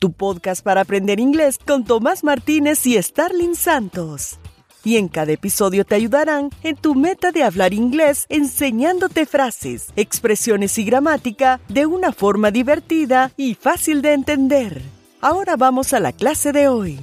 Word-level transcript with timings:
tu 0.00 0.12
podcast 0.12 0.64
para 0.64 0.80
aprender 0.80 1.20
inglés 1.20 1.58
con 1.64 1.84
Tomás 1.84 2.24
Martínez 2.24 2.84
y 2.86 3.00
Starling 3.00 3.54
Santos. 3.54 4.40
Y 4.82 4.96
en 4.96 5.08
cada 5.08 5.32
episodio 5.32 5.84
te 5.84 5.94
ayudarán 5.94 6.48
en 6.62 6.74
tu 6.74 6.94
meta 6.94 7.32
de 7.32 7.44
hablar 7.44 7.74
inglés 7.74 8.24
enseñándote 8.30 9.26
frases, 9.26 9.92
expresiones 9.96 10.78
y 10.78 10.84
gramática 10.84 11.60
de 11.68 11.84
una 11.84 12.12
forma 12.12 12.50
divertida 12.50 13.30
y 13.36 13.54
fácil 13.54 14.00
de 14.00 14.14
entender. 14.14 14.82
Ahora 15.20 15.56
vamos 15.56 15.92
a 15.92 16.00
la 16.00 16.12
clase 16.12 16.52
de 16.52 16.68
hoy. 16.68 16.98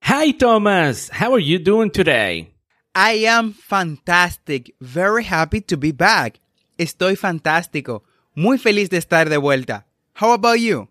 Hi 0.00 0.32
Thomas, 0.32 1.10
how 1.20 1.34
are 1.34 1.44
you 1.44 1.58
doing 1.58 1.90
today? 1.90 2.54
I 2.94 3.26
am 3.26 3.52
fantastic, 3.52 4.74
very 4.80 5.24
happy 5.24 5.60
to 5.60 5.76
be 5.76 5.92
back. 5.92 6.40
Estoy 6.76 7.16
fantástico. 7.16 8.02
Muy 8.34 8.58
feliz 8.58 8.90
de 8.90 8.98
estar 8.98 9.28
de 9.28 9.36
vuelta. 9.36 9.86
How 10.20 10.32
about 10.32 10.58
you? 10.58 10.88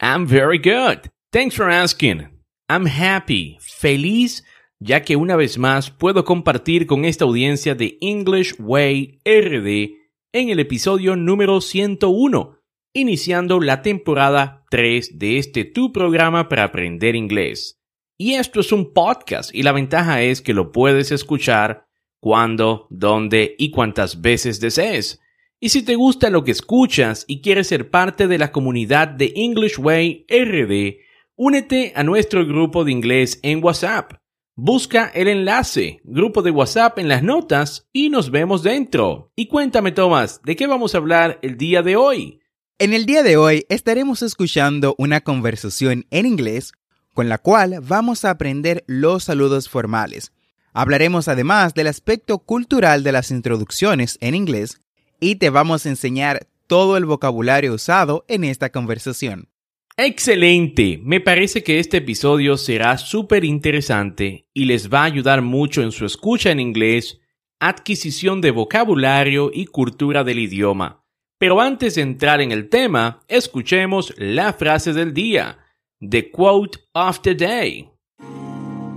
I'm 0.00 0.26
very 0.26 0.58
good. 0.58 1.10
Thanks 1.30 1.56
for 1.56 1.68
asking. 1.68 2.28
I'm 2.68 2.86
happy, 2.86 3.58
feliz, 3.60 4.44
ya 4.78 5.02
que 5.02 5.16
una 5.16 5.36
vez 5.36 5.58
más 5.58 5.90
puedo 5.90 6.24
compartir 6.24 6.86
con 6.86 7.04
esta 7.04 7.24
audiencia 7.24 7.74
de 7.74 7.98
English 8.00 8.54
Way 8.58 9.20
RD 9.24 9.96
en 10.32 10.48
el 10.50 10.60
episodio 10.60 11.16
número 11.16 11.60
101, 11.60 12.58
iniciando 12.92 13.60
la 13.60 13.82
temporada 13.82 14.64
3 14.70 15.18
de 15.18 15.38
este 15.38 15.64
tu 15.64 15.92
programa 15.92 16.48
para 16.48 16.64
aprender 16.64 17.16
inglés. 17.16 17.80
Y 18.16 18.34
esto 18.34 18.60
es 18.60 18.70
un 18.70 18.92
podcast 18.92 19.52
y 19.52 19.64
la 19.64 19.72
ventaja 19.72 20.22
es 20.22 20.40
que 20.40 20.54
lo 20.54 20.70
puedes 20.70 21.10
escuchar 21.10 21.86
cuando, 22.20 22.86
dónde 22.88 23.56
y 23.58 23.70
cuántas 23.70 24.22
veces 24.22 24.60
desees. 24.60 25.20
Y 25.64 25.70
si 25.70 25.80
te 25.80 25.94
gusta 25.94 26.28
lo 26.28 26.44
que 26.44 26.50
escuchas 26.50 27.24
y 27.26 27.40
quieres 27.40 27.68
ser 27.68 27.88
parte 27.88 28.28
de 28.28 28.36
la 28.36 28.52
comunidad 28.52 29.08
de 29.08 29.32
English 29.34 29.78
Way 29.78 30.26
RD, 30.28 30.98
únete 31.36 31.94
a 31.96 32.02
nuestro 32.02 32.44
grupo 32.44 32.84
de 32.84 32.92
inglés 32.92 33.40
en 33.42 33.64
WhatsApp. 33.64 34.12
Busca 34.54 35.10
el 35.14 35.26
enlace, 35.26 36.02
grupo 36.04 36.42
de 36.42 36.50
WhatsApp 36.50 36.98
en 36.98 37.08
las 37.08 37.22
notas 37.22 37.88
y 37.94 38.10
nos 38.10 38.30
vemos 38.30 38.62
dentro. 38.62 39.32
Y 39.36 39.46
cuéntame, 39.46 39.92
Tomás, 39.92 40.42
¿de 40.44 40.54
qué 40.54 40.66
vamos 40.66 40.94
a 40.94 40.98
hablar 40.98 41.38
el 41.40 41.56
día 41.56 41.80
de 41.80 41.96
hoy? 41.96 42.40
En 42.78 42.92
el 42.92 43.06
día 43.06 43.22
de 43.22 43.38
hoy 43.38 43.64
estaremos 43.70 44.20
escuchando 44.20 44.94
una 44.98 45.22
conversación 45.22 46.04
en 46.10 46.26
inglés 46.26 46.74
con 47.14 47.30
la 47.30 47.38
cual 47.38 47.78
vamos 47.80 48.26
a 48.26 48.30
aprender 48.32 48.84
los 48.86 49.24
saludos 49.24 49.70
formales. 49.70 50.30
Hablaremos 50.74 51.26
además 51.28 51.72
del 51.72 51.86
aspecto 51.86 52.40
cultural 52.40 53.02
de 53.02 53.12
las 53.12 53.30
introducciones 53.30 54.18
en 54.20 54.34
inglés 54.34 54.83
y 55.24 55.36
te 55.36 55.48
vamos 55.48 55.86
a 55.86 55.88
enseñar 55.88 56.48
todo 56.66 56.98
el 56.98 57.06
vocabulario 57.06 57.72
usado 57.72 58.26
en 58.28 58.44
esta 58.44 58.70
conversación. 58.70 59.48
Excelente, 59.96 61.00
me 61.02 61.20
parece 61.20 61.62
que 61.62 61.78
este 61.78 61.98
episodio 61.98 62.58
será 62.58 62.98
súper 62.98 63.44
interesante 63.44 64.48
y 64.52 64.66
les 64.66 64.92
va 64.92 65.00
a 65.00 65.04
ayudar 65.04 65.40
mucho 65.40 65.82
en 65.82 65.92
su 65.92 66.04
escucha 66.04 66.50
en 66.50 66.60
inglés, 66.60 67.20
adquisición 67.58 68.42
de 68.42 68.50
vocabulario 68.50 69.50
y 69.54 69.64
cultura 69.64 70.24
del 70.24 70.40
idioma. 70.40 71.04
Pero 71.38 71.60
antes 71.60 71.94
de 71.94 72.02
entrar 72.02 72.42
en 72.42 72.52
el 72.52 72.68
tema, 72.68 73.20
escuchemos 73.26 74.12
la 74.18 74.52
frase 74.52 74.92
del 74.92 75.14
día, 75.14 75.58
the 76.00 76.30
quote 76.30 76.80
of 76.92 77.20
the 77.22 77.34
day. 77.34 77.88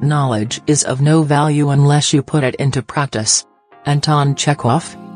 Knowledge 0.01 0.61
is 0.67 0.83
of 0.85 0.99
no 0.99 1.23
value 1.23 1.71
unless 1.71 2.11
you 2.11 2.21
put 2.21 2.43
it 2.43 2.59
into 2.59 2.81
practice. 2.81 3.45
Anton 3.85 4.35
Chekhov 4.35 5.06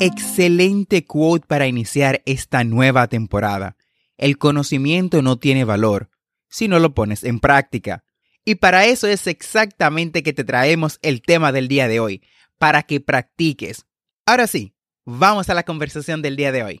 Excelente 0.00 1.04
quote 1.04 1.44
para 1.44 1.66
iniciar 1.66 2.22
esta 2.24 2.62
nueva 2.62 3.08
temporada. 3.08 3.76
El 4.16 4.38
conocimiento 4.38 5.22
no 5.22 5.38
tiene 5.38 5.64
valor 5.64 6.08
si 6.48 6.68
no 6.68 6.78
lo 6.78 6.94
pones 6.94 7.24
en 7.24 7.40
práctica. 7.40 8.04
Y 8.44 8.54
para 8.54 8.86
eso 8.86 9.08
es 9.08 9.26
exactamente 9.26 10.22
que 10.22 10.32
te 10.32 10.44
traemos 10.44 11.00
el 11.02 11.20
tema 11.20 11.50
del 11.50 11.66
día 11.66 11.88
de 11.88 11.98
hoy, 11.98 12.22
para 12.58 12.84
que 12.84 13.00
practiques. 13.00 13.86
Ahora 14.24 14.46
sí, 14.46 14.72
vamos 15.04 15.50
a 15.50 15.54
la 15.54 15.64
conversación 15.64 16.22
del 16.22 16.36
día 16.36 16.52
de 16.52 16.62
hoy. 16.62 16.80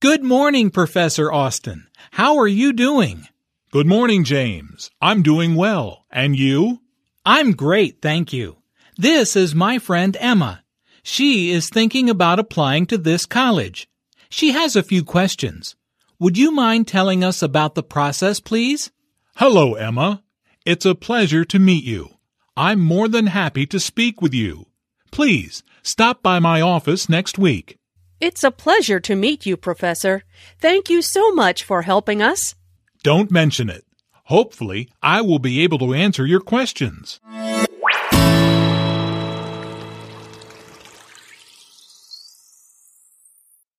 Good 0.00 0.22
morning, 0.22 0.70
Professor 0.70 1.28
Austin. 1.32 1.88
How 2.16 2.40
are 2.40 2.48
you 2.48 2.72
doing? 2.72 3.29
Good 3.72 3.86
morning, 3.86 4.24
James. 4.24 4.90
I'm 5.00 5.22
doing 5.22 5.54
well. 5.54 6.04
And 6.10 6.36
you? 6.36 6.80
I'm 7.24 7.52
great, 7.52 8.02
thank 8.02 8.32
you. 8.32 8.56
This 8.96 9.36
is 9.36 9.54
my 9.54 9.78
friend 9.78 10.16
Emma. 10.18 10.64
She 11.04 11.52
is 11.52 11.68
thinking 11.68 12.10
about 12.10 12.40
applying 12.40 12.86
to 12.86 12.98
this 12.98 13.26
college. 13.26 13.88
She 14.28 14.50
has 14.50 14.74
a 14.74 14.82
few 14.82 15.04
questions. 15.04 15.76
Would 16.18 16.36
you 16.36 16.50
mind 16.50 16.88
telling 16.88 17.22
us 17.22 17.42
about 17.42 17.76
the 17.76 17.84
process, 17.84 18.40
please? 18.40 18.90
Hello, 19.36 19.74
Emma. 19.74 20.24
It's 20.66 20.84
a 20.84 20.96
pleasure 20.96 21.44
to 21.44 21.60
meet 21.60 21.84
you. 21.84 22.08
I'm 22.56 22.80
more 22.80 23.06
than 23.06 23.28
happy 23.28 23.66
to 23.66 23.78
speak 23.78 24.20
with 24.20 24.34
you. 24.34 24.66
Please 25.12 25.62
stop 25.84 26.24
by 26.24 26.40
my 26.40 26.60
office 26.60 27.08
next 27.08 27.38
week. 27.38 27.78
It's 28.18 28.42
a 28.42 28.50
pleasure 28.50 28.98
to 28.98 29.14
meet 29.14 29.46
you, 29.46 29.56
Professor. 29.56 30.24
Thank 30.58 30.90
you 30.90 31.02
so 31.02 31.30
much 31.30 31.62
for 31.62 31.82
helping 31.82 32.20
us. 32.20 32.56
Don't 33.02 33.30
mention 33.30 33.70
it. 33.70 33.86
Hopefully, 34.24 34.90
I 35.02 35.22
will 35.22 35.38
be 35.38 35.62
able 35.64 35.78
to 35.78 35.94
answer 35.94 36.26
your 36.26 36.44
questions. 36.44 37.18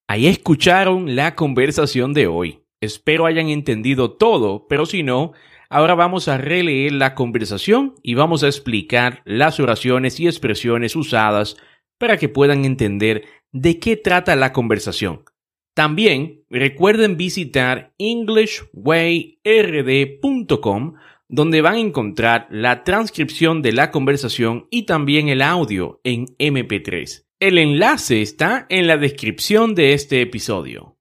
Ahí 0.08 0.26
escucharon 0.26 1.16
la 1.16 1.36
conversación 1.36 2.14
de 2.16 2.26
hoy. 2.26 2.64
Espero 2.82 3.28
hayan 3.28 3.50
entendido 3.50 4.14
todo, 4.14 4.66
pero 4.68 4.88
si 4.88 5.04
no, 5.04 5.34
ahora 5.70 5.94
vamos 5.94 6.28
a 6.28 6.40
releer 6.40 6.94
la 6.94 7.14
conversación 7.14 7.94
y 8.02 8.16
vamos 8.16 8.42
a 8.42 8.48
explicar 8.48 9.22
las 9.24 9.59
oraciones 9.59 10.20
y 10.20 10.26
expresiones 10.26 10.96
usadas 10.96 11.58
para 12.00 12.18
que 12.18 12.28
puedan 12.28 12.66
entender 12.66 13.26
de 13.52 13.78
qué 13.78 13.97
trata 13.97 14.35
la 14.35 14.52
conversación. 14.52 15.26
También 15.73 16.44
recuerden 16.50 17.18
visitar 17.18 17.94
englishwayrd.com 17.97 20.94
donde 21.29 21.62
van 21.62 21.76
a 21.76 21.79
encontrar 21.79 22.47
la 22.52 22.84
transcripción 22.84 23.62
de 23.62 23.72
la 23.72 23.90
conversación 23.90 24.68
y 24.70 24.85
también 24.85 25.29
el 25.29 25.41
audio 25.41 26.02
en 26.03 26.26
MP3. 26.38 27.23
El 27.40 27.58
enlace 27.58 28.22
está 28.22 28.66
en 28.70 28.85
la 28.85 28.97
descripción 28.97 29.73
de 29.73 29.94
este 29.94 30.22
episodio. 30.22 30.97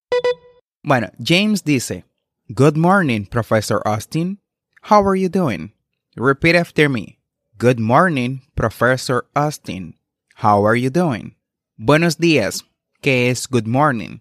Bueno, 0.82 1.08
James 1.22 1.64
dice, 1.64 2.04
Good 2.48 2.76
morning, 2.76 3.26
Professor 3.26 3.82
Austin. 3.84 4.40
How 4.88 5.06
are 5.06 5.20
you 5.20 5.28
doing? 5.28 5.74
Repeat 6.16 6.56
after 6.56 6.88
me. 6.88 7.18
Good 7.58 7.78
morning, 7.78 8.40
Professor 8.54 9.26
Austin. 9.34 9.96
How 10.36 10.64
are 10.64 10.80
you 10.80 10.90
doing? 10.90 11.36
Buenos 11.76 12.18
días, 12.18 12.64
que 13.02 13.30
es 13.30 13.46
good 13.46 13.66
morning. 13.66 14.20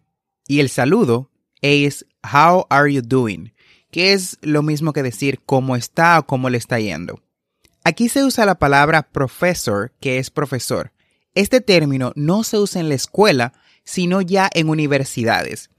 Y 0.50 0.60
el 0.62 0.70
saludo 0.70 1.30
es 1.62 2.06
How 2.24 2.66
are 2.70 2.92
you 2.92 3.02
doing? 3.02 3.54
que 3.92 4.14
es 4.14 4.38
lo 4.42 4.62
mismo 4.62 4.94
que 4.94 5.04
decir 5.04 5.40
cómo 5.46 5.76
está 5.76 6.20
o 6.20 6.26
cómo 6.26 6.50
le 6.50 6.58
está 6.58 6.80
yendo. 6.80 7.22
Aquí 7.84 8.10
se 8.10 8.24
usa 8.24 8.46
la 8.46 8.56
palabra 8.56 9.04
professor, 9.12 9.92
que 10.00 10.18
es 10.18 10.30
profesor, 10.30 10.92
Este 11.36 11.62
término 11.62 12.12
no 12.16 12.44
se 12.44 12.58
usa 12.58 12.82
en 12.82 12.90
la 12.90 12.96
escuela, 12.96 13.54
sino 13.84 14.22
ya 14.22 14.50
en 14.54 14.70
universidades. 14.70 15.70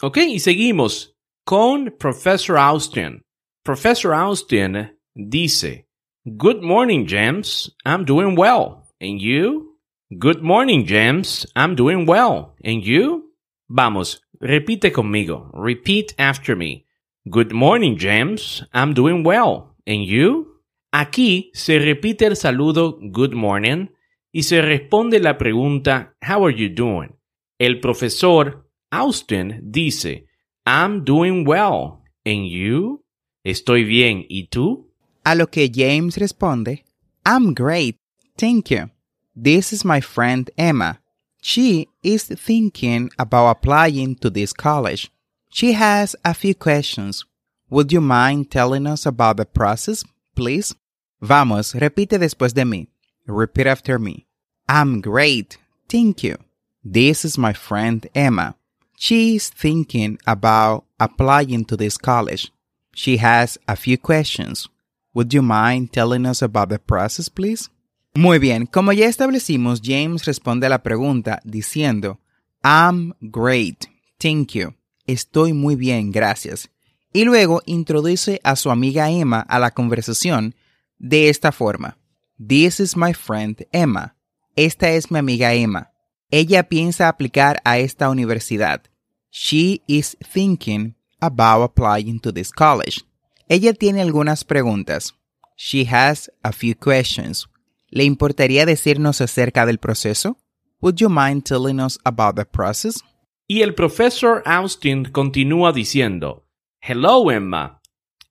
Ok, 0.00 0.18
y 0.18 0.38
seguimos 0.38 1.16
con 1.44 1.94
Professor 1.98 2.56
Austin. 2.56 3.22
Professor 3.64 4.14
Austin 4.14 4.96
dice, 5.14 5.86
Good 6.24 6.62
morning, 6.62 7.06
James. 7.08 7.74
I'm 7.84 8.04
doing 8.04 8.36
well. 8.36 8.84
And 9.00 9.20
you? 9.20 9.76
Good 10.10 10.40
morning, 10.42 10.86
James. 10.86 11.46
I'm 11.56 11.74
doing 11.74 12.06
well. 12.06 12.54
And 12.64 12.84
you? 12.84 13.31
Vamos, 13.74 14.20
repite 14.38 14.92
conmigo. 14.92 15.50
Repeat 15.54 16.12
after 16.18 16.54
me. 16.54 16.84
Good 17.24 17.54
morning, 17.54 17.96
James. 17.96 18.66
I'm 18.74 18.92
doing 18.92 19.24
well. 19.24 19.74
And 19.86 20.04
you? 20.04 20.60
Aquí 20.92 21.50
se 21.54 21.78
repite 21.78 22.26
el 22.26 22.36
saludo 22.36 22.98
good 23.00 23.32
morning 23.32 23.88
y 24.30 24.42
se 24.42 24.60
responde 24.60 25.20
la 25.20 25.38
pregunta 25.38 26.14
How 26.20 26.44
are 26.44 26.54
you 26.54 26.68
doing? 26.68 27.16
El 27.58 27.80
profesor 27.80 28.68
Austin 28.90 29.62
dice 29.70 30.26
I'm 30.66 31.02
doing 31.02 31.46
well. 31.46 32.02
And 32.26 32.46
you? 32.46 33.02
Estoy 33.42 33.84
bien. 33.84 34.26
¿Y 34.28 34.48
tú? 34.48 34.90
A 35.24 35.34
lo 35.34 35.46
que 35.46 35.70
James 35.74 36.18
responde, 36.18 36.84
I'm 37.24 37.54
great, 37.54 37.96
thank 38.36 38.70
you. 38.70 38.90
This 39.34 39.72
is 39.72 39.82
my 39.82 40.02
friend 40.02 40.50
Emma. 40.58 41.01
She 41.44 41.88
is 42.04 42.22
thinking 42.22 43.10
about 43.18 43.50
applying 43.50 44.14
to 44.16 44.30
this 44.30 44.52
college. 44.52 45.10
She 45.50 45.72
has 45.72 46.14
a 46.24 46.34
few 46.34 46.54
questions. 46.54 47.24
Would 47.68 47.92
you 47.92 48.00
mind 48.00 48.52
telling 48.52 48.86
us 48.86 49.06
about 49.06 49.38
the 49.38 49.44
process, 49.44 50.04
please? 50.36 50.72
Vamos, 51.20 51.72
repite 51.72 52.16
después 52.18 52.54
de 52.54 52.62
mí. 52.62 52.86
Repeat 53.26 53.66
after 53.66 53.98
me. 53.98 54.24
I'm 54.68 55.00
great, 55.00 55.58
thank 55.88 56.22
you. 56.22 56.36
This 56.84 57.24
is 57.24 57.36
my 57.36 57.52
friend 57.52 58.06
Emma. 58.14 58.54
She 58.96 59.34
is 59.34 59.48
thinking 59.48 60.18
about 60.24 60.84
applying 61.00 61.64
to 61.64 61.76
this 61.76 61.98
college. 61.98 62.52
She 62.94 63.16
has 63.16 63.58
a 63.66 63.74
few 63.74 63.98
questions. 63.98 64.68
Would 65.12 65.34
you 65.34 65.42
mind 65.42 65.92
telling 65.92 66.24
us 66.24 66.40
about 66.40 66.68
the 66.68 66.78
process, 66.78 67.28
please? 67.28 67.68
Muy 68.14 68.38
bien, 68.38 68.66
como 68.66 68.92
ya 68.92 69.06
establecimos, 69.06 69.80
James 69.82 70.26
responde 70.26 70.66
a 70.66 70.70
la 70.70 70.82
pregunta 70.82 71.40
diciendo, 71.44 72.20
I'm 72.62 73.14
great, 73.20 73.86
thank 74.18 74.52
you. 74.52 74.74
Estoy 75.06 75.54
muy 75.54 75.76
bien, 75.76 76.12
gracias. 76.12 76.68
Y 77.14 77.24
luego 77.24 77.62
introduce 77.64 78.38
a 78.44 78.56
su 78.56 78.70
amiga 78.70 79.10
Emma 79.10 79.40
a 79.40 79.58
la 79.58 79.70
conversación 79.70 80.54
de 80.98 81.30
esta 81.30 81.52
forma. 81.52 81.96
This 82.36 82.80
is 82.80 82.96
my 82.96 83.14
friend 83.14 83.66
Emma. 83.72 84.14
Esta 84.56 84.90
es 84.90 85.10
mi 85.10 85.18
amiga 85.18 85.54
Emma. 85.54 85.90
Ella 86.30 86.68
piensa 86.68 87.08
aplicar 87.08 87.60
a 87.64 87.78
esta 87.78 88.10
universidad. 88.10 88.82
She 89.30 89.82
is 89.86 90.18
thinking 90.32 90.96
about 91.20 91.62
applying 91.62 92.20
to 92.20 92.32
this 92.32 92.50
college. 92.50 93.02
Ella 93.48 93.72
tiene 93.72 94.02
algunas 94.02 94.44
preguntas. 94.44 95.14
She 95.56 95.86
has 95.86 96.30
a 96.42 96.52
few 96.52 96.74
questions. 96.74 97.48
¿Le 97.92 98.04
importaría 98.04 98.64
decirnos 98.64 99.20
acerca 99.20 99.66
del 99.66 99.78
proceso? 99.78 100.38
Would 100.80 100.96
you 100.96 101.10
mind 101.10 101.44
telling 101.44 101.78
us 101.78 101.98
about 102.04 102.36
the 102.36 102.46
process? 102.46 103.02
Y 103.46 103.60
el 103.60 103.74
profesor 103.74 104.42
Austin 104.46 105.04
continúa 105.12 105.72
diciendo, 105.72 106.46
Hello, 106.80 107.30
Emma. 107.30 107.82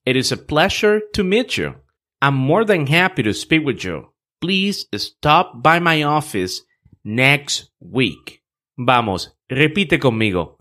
It 0.03 0.15
is 0.15 0.31
a 0.31 0.37
pleasure 0.37 0.99
to 1.13 1.23
meet 1.23 1.57
you. 1.57 1.75
I'm 2.23 2.33
more 2.33 2.65
than 2.65 2.87
happy 2.87 3.21
to 3.21 3.33
speak 3.33 3.63
with 3.63 3.83
you. 3.85 4.07
Please 4.41 4.87
stop 4.97 5.61
by 5.61 5.79
my 5.79 6.01
office 6.01 6.63
next 7.03 7.69
week. 7.79 8.41
Vamos, 8.79 9.29
repite 9.47 9.99
conmigo. 9.99 10.57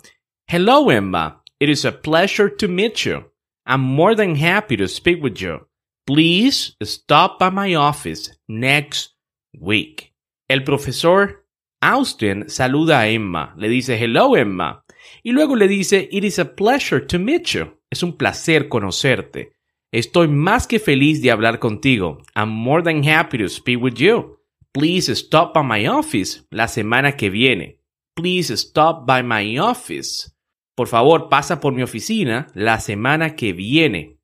Hello, 0.47 0.91
Emma. 0.91 1.41
It 1.59 1.71
is 1.71 1.87
a 1.87 1.93
pleasure 1.93 2.51
to 2.51 2.69
meet 2.69 3.07
you. 3.07 3.25
I'm 3.65 3.81
more 3.81 4.15
than 4.15 4.37
happy 4.37 4.77
to 4.77 4.87
speak 4.89 5.23
with 5.23 5.41
you. 5.41 5.61
Please 6.07 6.77
stop 6.83 7.39
by 7.39 7.51
my 7.51 7.75
office 7.75 8.39
next 8.49 9.17
week. 9.53 10.13
El 10.49 10.65
profesor 10.65 11.47
Austin 11.81 12.49
saluda 12.49 13.01
a 13.01 13.09
Emma, 13.09 13.55
le 13.57 13.69
dice 13.69 13.97
hello 13.97 14.37
Emma 14.37 14.85
y 15.23 15.33
luego 15.33 15.57
le 15.57 15.69
dice 15.69 16.09
it 16.11 16.25
is 16.25 16.39
a 16.39 16.45
pleasure 16.45 17.01
to 17.01 17.19
meet 17.19 17.55
you. 17.55 17.79
Es 17.91 18.03
un 18.03 18.17
placer 18.17 18.69
conocerte. 18.69 19.53
Estoy 19.93 20.29
más 20.29 20.67
que 20.67 20.79
feliz 20.79 21.21
de 21.21 21.31
hablar 21.31 21.59
contigo. 21.59 22.19
I'm 22.37 22.51
more 22.51 22.83
than 22.83 23.03
happy 23.03 23.39
to 23.39 23.49
speak 23.49 23.83
with 23.83 23.95
you. 23.95 24.39
Please 24.73 25.13
stop 25.17 25.53
by 25.53 25.63
my 25.63 25.87
office 25.89 26.45
la 26.51 26.69
semana 26.69 27.17
que 27.17 27.29
viene. 27.29 27.81
Please 28.15 28.53
stop 28.57 29.07
by 29.07 29.23
my 29.23 29.59
office. 29.59 30.31
Por 30.77 30.87
favor, 30.87 31.29
pasa 31.29 31.61
por 31.61 31.73
mi 31.73 31.83
oficina 31.83 32.47
la 32.55 32.79
semana 32.79 33.35
que 33.35 33.53
viene. 33.53 34.20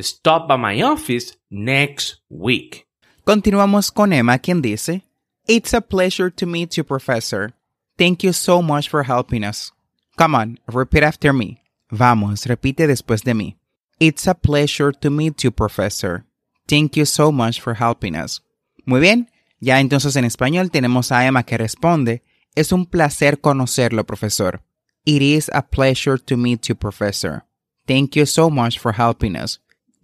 Stop 0.00 0.46
by 0.46 0.56
my 0.56 0.80
office 0.82 1.36
next 1.50 2.20
week. 2.28 2.86
Continuamos 3.24 3.92
con 3.92 4.12
Emma, 4.12 4.38
quien 4.38 4.62
dice, 4.62 5.02
It's 5.46 5.74
a 5.74 5.80
pleasure 5.80 6.30
to 6.30 6.46
meet 6.46 6.76
you, 6.76 6.84
Professor. 6.84 7.54
Thank 7.96 8.22
you 8.22 8.32
so 8.32 8.62
much 8.62 8.88
for 8.88 9.02
helping 9.02 9.42
us. 9.42 9.72
Come 10.16 10.36
on, 10.36 10.60
repeat 10.68 11.02
after 11.02 11.32
me. 11.32 11.62
Vamos, 11.90 12.46
repite 12.46 12.86
después 12.86 13.24
de 13.24 13.34
mí. 13.34 13.56
It's 13.98 14.28
a 14.28 14.34
pleasure 14.34 14.92
to 14.92 15.10
meet 15.10 15.42
you, 15.42 15.50
Professor. 15.50 16.24
Thank 16.68 16.96
you 16.96 17.04
so 17.04 17.32
much 17.32 17.60
for 17.60 17.74
helping 17.74 18.14
us. 18.14 18.40
Muy 18.86 19.00
bien, 19.00 19.28
ya 19.58 19.80
entonces 19.80 20.14
en 20.16 20.24
español 20.24 20.70
tenemos 20.70 21.10
a 21.10 21.26
Emma 21.26 21.42
que 21.42 21.58
responde, 21.58 22.22
Es 22.54 22.72
un 22.72 22.86
placer 22.86 23.40
conocerlo, 23.40 24.04
profesor. 24.04 24.62
It 25.04 25.22
is 25.22 25.50
a 25.52 25.62
pleasure 25.62 26.18
to 26.18 26.36
meet 26.36 26.68
you, 26.68 26.74
Professor. 26.76 27.44
Thank 27.86 28.16
you 28.16 28.26
so 28.26 28.48
much 28.50 28.78
for 28.78 28.92
helping 28.92 29.34
us. 29.34 29.58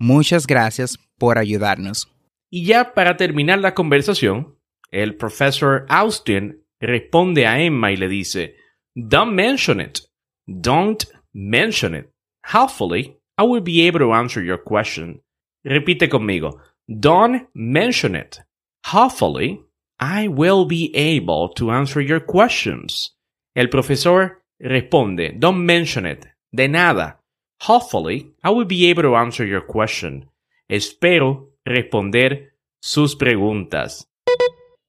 Muchas 0.04 0.46
gracias 0.46 0.98
por 1.18 1.38
ayudarnos. 1.38 2.12
Y 2.50 2.66
ya 2.66 2.92
para 2.92 3.16
terminar 3.16 3.60
la 3.60 3.72
conversación, 3.72 4.58
el 4.90 5.16
profesor 5.16 5.86
Austin 5.88 6.62
responde 6.78 7.46
a 7.46 7.58
Emma 7.58 7.90
y 7.90 7.96
le 7.96 8.08
dice, 8.08 8.54
Don't 8.94 9.32
mention 9.32 9.80
it. 9.80 10.00
Don't 10.46 11.04
mention 11.32 11.94
it. 11.94 12.10
Hopefully, 12.52 13.18
I 13.38 13.44
will 13.44 13.62
be 13.62 13.88
able 13.88 14.00
to 14.00 14.12
answer 14.12 14.44
your 14.44 14.62
question. 14.62 15.22
Repite 15.64 16.10
conmigo. 16.10 16.60
Don't 16.86 17.48
mention 17.54 18.14
it. 18.14 18.42
Hopefully, 18.84 19.64
I 19.98 20.28
will 20.28 20.66
be 20.66 20.92
able 20.94 21.48
to 21.54 21.70
answer 21.70 22.02
your 22.02 22.20
questions. 22.20 23.16
El 23.56 23.68
profesor 23.68 24.42
responde, 24.60 25.40
Don't 25.40 25.64
mention 25.64 26.04
it. 26.04 26.26
De 26.54 26.68
nada. 26.68 27.23
Hopefully, 27.60 28.34
I 28.42 28.50
will 28.50 28.66
be 28.66 28.90
able 28.90 29.02
to 29.02 29.16
answer 29.16 29.46
your 29.46 29.66
question. 29.66 30.30
Espero 30.68 31.52
responder 31.64 32.54
sus 32.80 33.16
preguntas. 33.16 34.08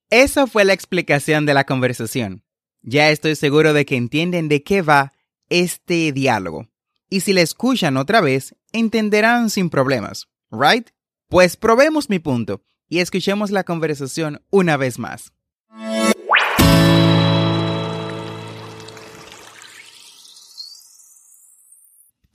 Esa 0.10 0.48
fue 0.48 0.66
la 0.66 0.74
explicación 0.74 1.46
de 1.46 1.54
la 1.54 1.66
conversación. 1.66 2.44
Ya 2.82 3.10
estoy 3.10 3.36
seguro 3.36 3.74
de 3.74 3.86
que 3.86 3.96
entienden 3.96 4.48
de 4.48 4.64
qué 4.64 4.82
va 4.82 5.14
este 5.50 6.12
diálogo. 6.12 6.68
Y 7.10 7.22
si 7.22 7.34
la 7.34 7.42
escuchan 7.42 7.98
otra 7.98 8.22
vez, 8.22 8.56
entenderán 8.72 9.50
sin 9.50 9.70
problemas, 9.70 10.28
¿right? 10.52 10.90
Pues 11.28 11.58
probemos 11.58 12.10
mi 12.10 12.20
punto 12.20 12.62
y 12.88 13.00
escuchemos 13.00 13.52
la 13.52 13.64
conversación 13.64 14.44
una 14.50 14.78
vez 14.78 15.00
más. 15.00 15.34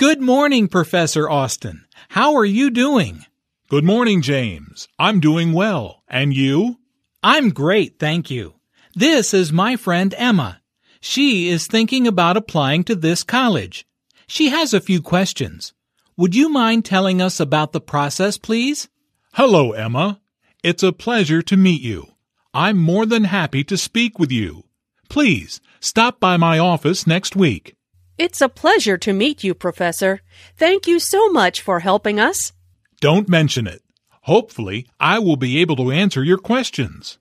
Good 0.01 0.23
morning, 0.23 0.67
Professor 0.67 1.29
Austin. 1.29 1.85
How 2.09 2.35
are 2.37 2.45
you 2.47 2.71
doing? 2.71 3.27
Good 3.69 3.85
morning, 3.85 4.23
James. 4.23 4.89
I'm 4.99 5.21
doing 5.21 5.53
well. 5.53 6.03
And 6.09 6.33
you? 6.33 6.79
I'm 7.23 7.51
great, 7.51 7.99
thank 7.99 8.31
you. 8.31 8.55
This 8.95 9.35
is 9.35 9.53
my 9.53 9.77
friend 9.77 10.15
Emma. 10.17 10.63
She 11.03 11.51
is 11.51 11.67
thinking 11.67 12.07
about 12.07 12.39
applying 12.39 12.83
to 12.85 12.95
this 12.95 13.23
college. 13.23 13.87
She 14.27 14.49
has 14.49 14.73
a 14.73 14.81
few 14.81 15.03
questions. 15.03 15.75
Would 16.17 16.35
you 16.35 16.49
mind 16.49 16.87
telling 16.87 17.21
us 17.21 17.39
about 17.39 17.73
the 17.73 17.79
process, 17.83 18.39
please? 18.39 18.89
Hello, 19.35 19.73
Emma. 19.73 20.19
It's 20.63 20.83
a 20.83 20.95
pleasure 20.95 21.43
to 21.43 21.59
meet 21.59 21.83
you. 21.83 22.07
I'm 22.55 22.79
more 22.79 23.05
than 23.05 23.25
happy 23.25 23.65
to 23.65 23.77
speak 23.77 24.19
with 24.19 24.33
you. 24.33 24.65
Please 25.11 25.61
stop 25.79 26.19
by 26.19 26.39
my 26.39 26.59
office 26.59 27.07
next 27.07 27.37
week. 27.37 27.77
It's 28.21 28.43
a 28.43 28.51
pleasure 28.51 28.99
to 28.99 29.15
meet 29.15 29.43
you, 29.43 29.55
Professor. 29.55 30.21
Thank 30.55 30.87
you 30.87 31.01
so 31.01 31.31
much 31.31 31.63
for 31.63 31.81
helping 31.81 32.21
us. 32.21 32.53
Don't 33.01 33.31
mention 33.31 33.67
it. 33.67 33.81
Hopefully, 34.25 34.87
I 35.01 35.19
will 35.19 35.39
be 35.39 35.59
able 35.63 35.75
to 35.77 35.91
answer 35.91 36.23
your 36.23 36.37
questions. 36.37 37.19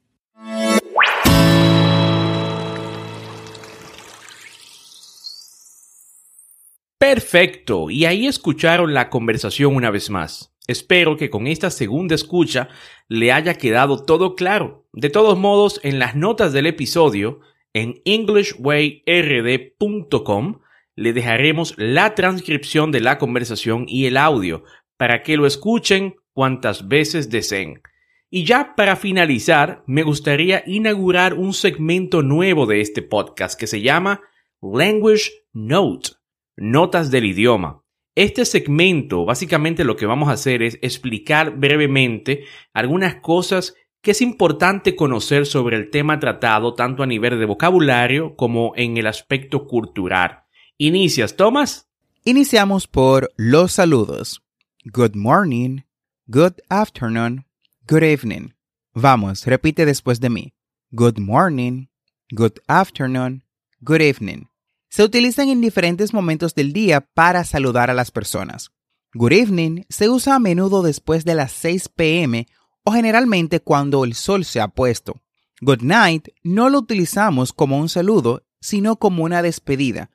Perfecto, 6.98 7.90
y 7.90 8.04
ahí 8.04 8.28
escucharon 8.28 8.94
la 8.94 9.10
conversación 9.10 9.78
una 9.78 9.92
vez 9.92 10.10
más. 10.10 10.54
Espero 10.68 11.16
que 11.16 11.30
con 11.30 11.48
esta 11.48 11.70
segunda 11.70 12.14
escucha 12.14 12.68
le 13.08 13.32
haya 13.32 13.54
quedado 13.54 14.04
todo 14.04 14.36
claro. 14.36 14.86
De 14.92 15.10
todos 15.10 15.38
modos, 15.38 15.80
en 15.84 15.98
las 15.98 16.18
notas 16.18 16.52
del 16.52 16.66
episodio, 16.66 17.40
en 17.72 18.02
englishwayrd.com, 18.04 20.60
le 21.00 21.14
dejaremos 21.14 21.76
la 21.78 22.14
transcripción 22.14 22.92
de 22.92 23.00
la 23.00 23.18
conversación 23.18 23.86
y 23.88 24.08
el 24.08 24.18
audio 24.18 24.66
para 24.98 25.24
que 25.24 25.38
lo 25.38 25.48
escuchen 25.48 26.16
cuantas 26.34 26.90
veces 26.90 27.30
deseen. 27.30 27.82
Y 28.30 28.44
ya 28.44 28.76
para 28.76 28.98
finalizar, 28.98 29.82
me 29.88 30.04
gustaría 30.04 30.62
inaugurar 30.68 31.36
un 31.36 31.54
segmento 31.54 32.22
nuevo 32.22 32.66
de 32.66 32.82
este 32.82 33.02
podcast 33.02 33.58
que 33.58 33.66
se 33.66 33.80
llama 33.80 34.20
Language 34.62 35.32
Note, 35.54 36.10
Notas 36.58 37.12
del 37.12 37.26
Idioma. 37.26 37.82
Este 38.14 38.44
segmento 38.44 39.24
básicamente 39.24 39.86
lo 39.86 39.96
que 39.96 40.06
vamos 40.06 40.28
a 40.28 40.34
hacer 40.34 40.62
es 40.62 40.78
explicar 40.82 41.56
brevemente 41.58 42.44
algunas 42.74 43.16
cosas 43.22 43.74
que 44.02 44.12
es 44.12 44.22
importante 44.22 44.98
conocer 44.98 45.46
sobre 45.46 45.78
el 45.78 45.92
tema 45.92 46.20
tratado 46.20 46.74
tanto 46.74 47.04
a 47.04 47.08
nivel 47.08 47.40
de 47.40 47.46
vocabulario 47.46 48.36
como 48.36 48.74
en 48.76 48.98
el 48.98 49.08
aspecto 49.08 49.66
cultural. 49.66 50.44
¿Inicias, 50.80 51.36
Thomas? 51.36 51.88
Iniciamos 52.24 52.88
por 52.88 53.32
los 53.38 53.74
saludos. 53.74 54.42
Good 54.86 55.14
morning, 55.14 55.82
good 56.28 56.54
afternoon, 56.70 57.46
good 57.88 58.02
evening. 58.02 58.54
Vamos, 58.94 59.46
repite 59.46 59.86
después 59.86 60.20
de 60.20 60.30
mí. 60.30 60.54
Good 60.92 61.20
morning, 61.20 61.90
good 62.32 62.60
afternoon, 62.68 63.44
good 63.82 64.02
evening 64.02 64.50
se 64.90 65.04
utilizan 65.04 65.50
en 65.50 65.62
diferentes 65.62 66.14
momentos 66.14 66.56
del 66.56 66.74
día 66.74 67.02
para 67.02 67.44
saludar 67.44 67.90
a 67.90 67.94
las 67.94 68.10
personas. 68.12 68.72
Good 69.14 69.32
evening 69.32 69.84
se 69.88 70.10
usa 70.10 70.36
a 70.36 70.40
menudo 70.40 70.82
después 70.82 71.26
de 71.26 71.36
las 71.36 71.52
6 71.52 71.90
pm 71.90 72.48
o 72.84 72.92
generalmente 72.92 73.60
cuando 73.60 74.04
el 74.04 74.16
sol 74.16 74.46
se 74.46 74.60
ha 74.60 74.68
puesto. 74.68 75.22
Good 75.62 75.82
night 75.82 76.30
no 76.44 76.70
lo 76.70 76.80
utilizamos 76.80 77.54
como 77.54 77.78
un 77.78 77.90
saludo, 77.90 78.44
sino 78.62 78.98
como 78.98 79.24
una 79.24 79.42
despedida. 79.42 80.10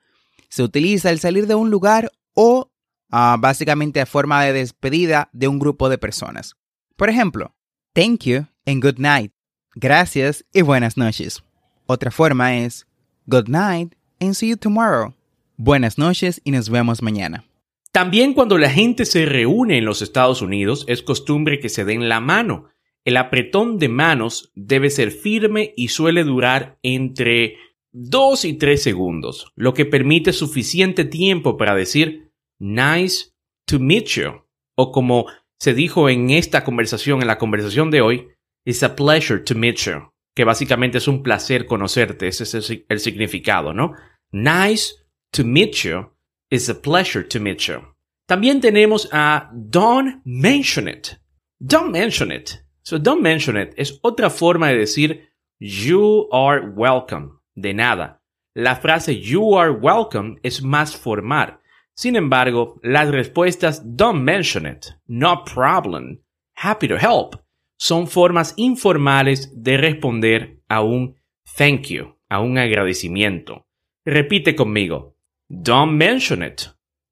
Se 0.55 0.63
utiliza 0.63 1.09
al 1.09 1.19
salir 1.19 1.49
de 1.49 1.57
un 1.57 1.69
lugar 1.69 2.13
o 2.33 2.71
uh, 3.11 3.41
básicamente 3.41 4.01
a 4.01 4.07
forma 4.07 4.45
de 4.45 4.53
despedida 4.53 5.29
de 5.33 5.49
un 5.49 5.59
grupo 5.59 5.89
de 5.89 5.99
personas. 5.99 6.55
Por 6.95 7.11
ejemplo, 7.11 7.57
thank 7.93 8.21
you 8.21 8.47
and 8.65 8.81
good 8.81 8.99
night. 8.99 9.33
Gracias 9.75 10.45
y 10.53 10.63
buenas 10.63 10.97
noches. 10.97 11.43
Otra 11.87 12.13
forma 12.13 12.57
es 12.57 12.87
good 13.27 13.49
night 13.49 13.97
and 14.21 14.35
see 14.35 14.51
you 14.51 14.57
tomorrow. 14.57 15.13
Buenas 15.57 15.99
noches 15.99 16.41
y 16.45 16.53
nos 16.53 16.71
vemos 16.71 17.03
mañana. 17.03 17.45
También 17.91 18.33
cuando 18.33 18.57
la 18.57 18.71
gente 18.71 19.07
se 19.07 19.27
reúne 19.27 19.79
en 19.79 19.85
los 19.85 20.03
Estados 20.03 20.41
Unidos 20.41 20.85
es 20.87 21.03
costumbre 21.03 21.59
que 21.59 21.69
se 21.69 21.85
den 21.85 22.09
la 22.09 22.21
mano. 22.21 22.67
El 23.05 23.17
apretón 23.17 23.81
de 23.81 23.89
manos 23.89 24.53
debe 24.55 24.91
ser 24.91 25.11
firme 25.11 25.73
y 25.77 25.89
suele 25.89 26.23
durar 26.23 26.79
entre 26.85 27.57
2 27.95 28.45
y 28.45 28.55
3 28.55 28.83
segundos, 28.83 29.53
lo 29.55 29.73
que 29.73 29.87
permite 29.87 30.33
suficiente 30.33 31.05
tiempo 31.05 31.57
para 31.57 31.75
decir 31.75 32.33
nice 32.59 33.33
to 33.67 33.79
meet 33.79 34.07
you 34.09 34.43
o 34.77 34.93
como 34.93 35.27
se 35.61 35.75
dijo 35.75 36.09
en 36.09 36.31
esta 36.31 36.65
conversación, 36.65 37.23
en 37.23 37.29
la 37.29 37.39
conversación 37.39 37.91
de 37.91 38.01
hoy, 38.01 38.29
it's 38.67 38.83
a 38.83 38.97
pleasure 38.97 39.41
to 39.41 39.55
meet 39.55 39.77
you, 39.77 40.13
que 40.35 40.45
básicamente 40.45 40.99
es 40.99 41.09
un 41.09 41.23
placer 41.23 41.67
conocerte, 41.67 42.27
ese 42.27 42.43
es 42.43 42.71
el 42.89 43.01
significado, 43.01 43.73
¿no? 43.73 43.95
Nice 44.33 44.95
to 45.31 45.45
meet 45.45 45.85
you. 45.85 46.11
It's 46.51 46.69
a 46.69 46.75
pleasure 46.75 47.25
to 47.25 47.41
meet 47.41 47.61
you. 47.61 47.83
También 48.27 48.61
tenemos 48.61 49.09
a 49.13 49.51
don't 49.53 50.21
mention 50.25 50.89
it. 50.89 51.19
Don't 51.61 51.91
mention 51.91 52.31
it. 52.31 52.65
So 52.83 52.99
don't 52.99 53.23
mention 53.23 53.57
it 53.57 53.73
es 53.77 53.99
otra 54.03 54.29
forma 54.29 54.69
de 54.69 54.79
decir 54.79 55.29
you 55.59 56.29
are 56.33 56.69
welcome. 56.75 57.41
De 57.55 57.75
nada. 57.75 58.21
La 58.55 58.77
frase 58.77 59.21
you 59.21 59.59
are 59.59 59.71
welcome 59.71 60.39
es 60.43 60.63
más 60.63 60.97
formal. 60.97 61.59
Sin 61.95 62.17
embargo, 62.17 62.81
las 62.83 63.11
respuestas 63.11 63.83
don't 63.85 64.23
mention 64.23 64.67
it, 64.67 64.87
no 65.07 65.45
problem, 65.45 66.21
happy 66.57 66.89
to 66.89 66.97
help 66.97 67.45
son 67.77 68.07
formas 68.07 68.55
informales 68.57 69.51
de 69.55 69.77
responder 69.77 70.61
a 70.69 70.83
un 70.83 71.17
thank 71.57 71.89
you, 71.89 72.17
a 72.29 72.41
un 72.41 72.59
agradecimiento. 72.59 73.67
Repite 74.07 74.55
conmigo. 74.55 75.17
Don't 75.49 75.93
mention 75.93 76.43
it. 76.43 76.63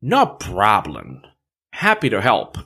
No 0.01 0.39
problem. 0.39 1.23
Happy 1.73 2.11
to 2.11 2.21
help. 2.21 2.57